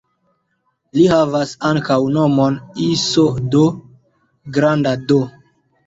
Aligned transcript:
Li 0.97 1.03
havas 1.11 1.51
ankaŭ 1.73 1.99
nomon 2.17 2.59
"Iso 2.89 3.29
D" 3.55 3.65
(granda 4.59 5.01
D). 5.15 5.25